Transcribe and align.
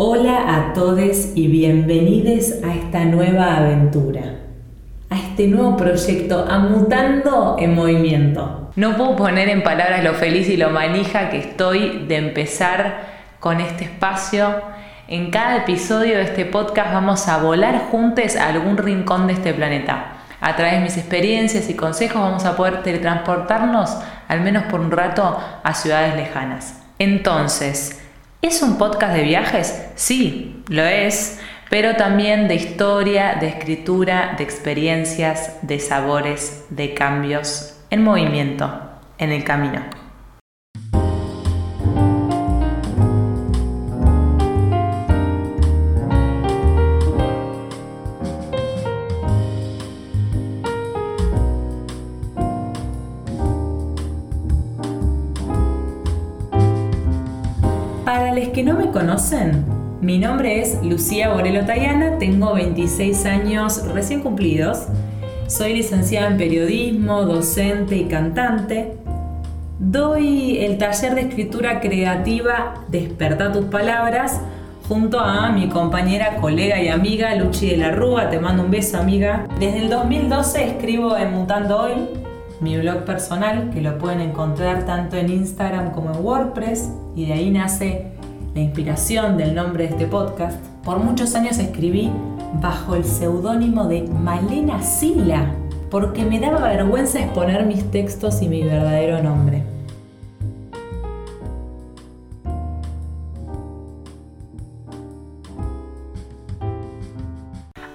Hola 0.00 0.54
a 0.54 0.74
todos 0.74 1.32
y 1.34 1.48
bienvenidos 1.48 2.62
a 2.62 2.72
esta 2.72 3.04
nueva 3.04 3.56
aventura, 3.56 4.36
a 5.10 5.16
este 5.16 5.48
nuevo 5.48 5.76
proyecto, 5.76 6.46
a 6.48 6.60
Mutando 6.60 7.56
en 7.58 7.74
Movimiento. 7.74 8.70
No 8.76 8.96
puedo 8.96 9.16
poner 9.16 9.48
en 9.48 9.64
palabras 9.64 10.04
lo 10.04 10.14
feliz 10.14 10.48
y 10.50 10.56
lo 10.56 10.70
manija 10.70 11.30
que 11.30 11.38
estoy 11.38 12.06
de 12.06 12.14
empezar 12.14 13.06
con 13.40 13.60
este 13.60 13.86
espacio. 13.86 14.62
En 15.08 15.32
cada 15.32 15.56
episodio 15.56 16.18
de 16.18 16.22
este 16.22 16.44
podcast 16.44 16.92
vamos 16.92 17.26
a 17.26 17.38
volar 17.38 17.88
juntos 17.90 18.36
a 18.36 18.50
algún 18.50 18.76
rincón 18.76 19.26
de 19.26 19.32
este 19.32 19.52
planeta. 19.52 20.12
A 20.40 20.54
través 20.54 20.74
de 20.74 20.80
mis 20.80 20.96
experiencias 20.96 21.68
y 21.68 21.74
consejos 21.74 22.22
vamos 22.22 22.44
a 22.44 22.54
poder 22.54 22.84
teletransportarnos, 22.84 23.98
al 24.28 24.42
menos 24.42 24.62
por 24.70 24.78
un 24.78 24.92
rato, 24.92 25.40
a 25.64 25.74
ciudades 25.74 26.14
lejanas. 26.14 26.84
Entonces, 27.00 28.00
¿Es 28.40 28.62
un 28.62 28.78
podcast 28.78 29.14
de 29.14 29.24
viajes? 29.24 29.84
Sí, 29.96 30.62
lo 30.68 30.84
es, 30.84 31.40
pero 31.70 31.96
también 31.96 32.46
de 32.46 32.54
historia, 32.54 33.36
de 33.40 33.48
escritura, 33.48 34.36
de 34.38 34.44
experiencias, 34.44 35.56
de 35.62 35.80
sabores, 35.80 36.64
de 36.70 36.94
cambios, 36.94 37.74
en 37.90 38.04
movimiento, 38.04 38.80
en 39.18 39.32
el 39.32 39.42
camino. 39.42 39.82
Los 58.38 58.48
que 58.50 58.62
no 58.62 58.74
me 58.74 58.90
conocen, 58.90 59.64
mi 60.00 60.18
nombre 60.18 60.60
es 60.60 60.78
Lucía 60.84 61.32
Borelo 61.32 61.64
Tayana, 61.66 62.18
tengo 62.18 62.54
26 62.54 63.26
años 63.26 63.84
recién 63.92 64.20
cumplidos, 64.20 64.86
soy 65.48 65.74
licenciada 65.74 66.28
en 66.28 66.36
periodismo, 66.36 67.22
docente 67.22 67.96
y 67.96 68.04
cantante. 68.04 68.94
Doy 69.80 70.58
el 70.58 70.78
taller 70.78 71.14
de 71.14 71.22
escritura 71.22 71.80
creativa 71.80 72.74
Desperta 72.88 73.50
tus 73.50 73.64
palabras 73.66 74.40
junto 74.86 75.18
a 75.18 75.50
mi 75.50 75.68
compañera, 75.68 76.36
colega 76.36 76.80
y 76.80 76.88
amiga 76.88 77.34
Luchi 77.34 77.70
de 77.70 77.76
la 77.78 77.90
Rúa. 77.90 78.30
Te 78.30 78.38
mando 78.38 78.64
un 78.64 78.70
beso, 78.70 78.98
amiga. 78.98 79.48
Desde 79.58 79.78
el 79.80 79.90
2012 79.90 80.64
escribo 80.64 81.16
en 81.16 81.32
Mutando 81.32 81.80
Hoy, 81.80 81.92
mi 82.60 82.78
blog 82.78 83.04
personal, 83.04 83.70
que 83.70 83.80
lo 83.80 83.98
pueden 83.98 84.20
encontrar 84.20 84.84
tanto 84.84 85.16
en 85.16 85.30
Instagram 85.30 85.90
como 85.92 86.12
en 86.12 86.24
WordPress, 86.24 86.90
y 87.16 87.26
de 87.26 87.32
ahí 87.32 87.50
nace 87.50 88.18
la 88.54 88.60
inspiración 88.60 89.36
del 89.36 89.54
nombre 89.54 89.84
de 89.84 89.90
este 89.90 90.06
podcast. 90.06 90.58
Por 90.84 90.98
muchos 90.98 91.34
años 91.34 91.58
escribí 91.58 92.10
bajo 92.60 92.94
el 92.94 93.04
seudónimo 93.04 93.86
de 93.86 94.02
Malena 94.02 94.82
Sila, 94.82 95.46
porque 95.90 96.24
me 96.24 96.40
daba 96.40 96.68
vergüenza 96.68 97.20
exponer 97.20 97.66
mis 97.66 97.90
textos 97.90 98.42
y 98.42 98.48
mi 98.48 98.62
verdadero 98.62 99.22
nombre. 99.22 99.62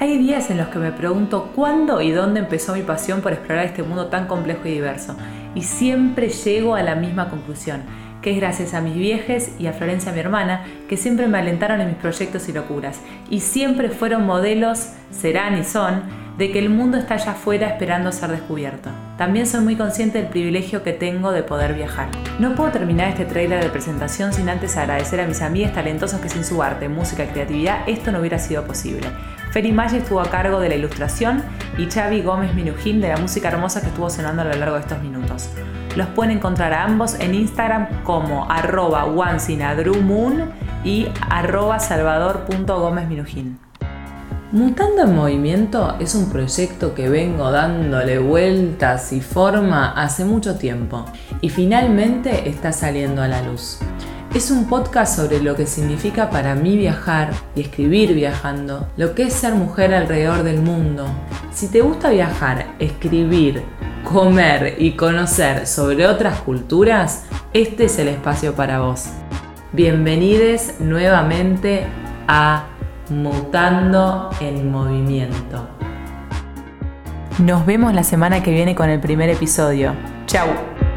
Hay 0.00 0.16
días 0.16 0.48
en 0.50 0.58
los 0.58 0.68
que 0.68 0.78
me 0.78 0.92
pregunto 0.92 1.50
cuándo 1.54 2.00
y 2.00 2.12
dónde 2.12 2.40
empezó 2.40 2.72
mi 2.72 2.82
pasión 2.82 3.20
por 3.20 3.32
explorar 3.32 3.66
este 3.66 3.82
mundo 3.82 4.06
tan 4.06 4.26
complejo 4.26 4.66
y 4.66 4.72
diverso, 4.72 5.14
y 5.54 5.62
siempre 5.62 6.28
llego 6.28 6.76
a 6.76 6.82
la 6.82 6.94
misma 6.94 7.28
conclusión, 7.28 7.82
es 8.30 8.36
gracias 8.36 8.74
a 8.74 8.80
mis 8.80 8.94
viejes 8.94 9.52
y 9.58 9.66
a 9.66 9.72
Florencia 9.72 10.12
mi 10.12 10.20
hermana, 10.20 10.64
que 10.88 10.96
siempre 10.96 11.28
me 11.28 11.38
alentaron 11.38 11.80
en 11.80 11.88
mis 11.88 11.96
proyectos 11.96 12.48
y 12.48 12.52
locuras, 12.52 13.00
y 13.30 13.40
siempre 13.40 13.90
fueron 13.90 14.26
modelos, 14.26 14.88
serán 15.10 15.58
y 15.58 15.64
son, 15.64 16.02
de 16.38 16.52
que 16.52 16.60
el 16.60 16.70
mundo 16.70 16.98
está 16.98 17.14
allá 17.14 17.32
afuera 17.32 17.68
esperando 17.68 18.12
ser 18.12 18.30
descubierto. 18.30 18.90
También 19.16 19.46
soy 19.46 19.60
muy 19.64 19.74
consciente 19.74 20.18
del 20.18 20.28
privilegio 20.28 20.84
que 20.84 20.92
tengo 20.92 21.32
de 21.32 21.42
poder 21.42 21.74
viajar. 21.74 22.08
No 22.38 22.54
puedo 22.54 22.70
terminar 22.70 23.08
este 23.08 23.24
trailer 23.24 23.62
de 23.62 23.70
presentación 23.70 24.32
sin 24.32 24.48
antes 24.48 24.76
agradecer 24.76 25.20
a 25.20 25.26
mis 25.26 25.42
amigas 25.42 25.72
talentosos 25.72 26.20
que 26.20 26.28
sin 26.28 26.44
su 26.44 26.62
arte, 26.62 26.88
música 26.88 27.24
y 27.24 27.28
creatividad 27.28 27.88
esto 27.88 28.12
no 28.12 28.20
hubiera 28.20 28.38
sido 28.38 28.64
posible. 28.64 29.08
Feri 29.50 29.72
Maggi 29.72 29.96
estuvo 29.96 30.20
a 30.20 30.30
cargo 30.30 30.60
de 30.60 30.68
la 30.68 30.74
ilustración 30.74 31.42
y 31.78 31.86
Xavi 31.90 32.22
Gómez 32.22 32.54
Minujín 32.54 33.00
de 33.00 33.08
la 33.08 33.16
música 33.16 33.48
hermosa 33.48 33.80
que 33.80 33.88
estuvo 33.88 34.10
sonando 34.10 34.42
a 34.42 34.44
lo 34.44 34.52
largo 34.54 34.74
de 34.74 34.82
estos 34.82 35.02
minutos. 35.02 35.48
Los 35.96 36.06
pueden 36.08 36.36
encontrar 36.36 36.72
a 36.74 36.84
ambos 36.84 37.14
en 37.18 37.34
Instagram 37.34 38.02
como 38.04 38.50
arroba 38.50 39.06
y 40.84 41.08
arroba 41.30 41.78
salvador.gómezminujín. 41.80 43.58
Mutando 44.52 45.02
en 45.02 45.14
Movimiento 45.14 45.96
es 45.98 46.14
un 46.14 46.30
proyecto 46.30 46.94
que 46.94 47.08
vengo 47.08 47.50
dándole 47.50 48.18
vueltas 48.18 49.12
y 49.12 49.20
forma 49.20 49.92
hace 49.92 50.24
mucho 50.24 50.56
tiempo 50.56 51.04
y 51.40 51.48
finalmente 51.50 52.48
está 52.48 52.72
saliendo 52.72 53.22
a 53.22 53.28
la 53.28 53.42
luz. 53.42 53.78
Es 54.34 54.50
un 54.50 54.66
podcast 54.66 55.16
sobre 55.16 55.40
lo 55.40 55.56
que 55.56 55.66
significa 55.66 56.28
para 56.28 56.54
mí 56.54 56.76
viajar 56.76 57.30
y 57.54 57.62
escribir 57.62 58.12
viajando, 58.12 58.86
lo 58.98 59.14
que 59.14 59.22
es 59.22 59.32
ser 59.32 59.54
mujer 59.54 59.94
alrededor 59.94 60.42
del 60.42 60.60
mundo. 60.60 61.06
Si 61.50 61.68
te 61.68 61.80
gusta 61.80 62.10
viajar, 62.10 62.74
escribir, 62.78 63.62
comer 64.04 64.76
y 64.78 64.92
conocer 64.92 65.66
sobre 65.66 66.06
otras 66.06 66.40
culturas, 66.40 67.24
este 67.54 67.86
es 67.86 67.98
el 67.98 68.08
espacio 68.08 68.54
para 68.54 68.80
vos. 68.80 69.06
Bienvenidos 69.72 70.78
nuevamente 70.78 71.86
a 72.28 72.66
Mutando 73.08 74.28
en 74.40 74.70
Movimiento. 74.70 75.68
Nos 77.38 77.64
vemos 77.64 77.94
la 77.94 78.04
semana 78.04 78.42
que 78.42 78.50
viene 78.50 78.74
con 78.74 78.90
el 78.90 79.00
primer 79.00 79.30
episodio. 79.30 79.94
¡Chao! 80.26 80.87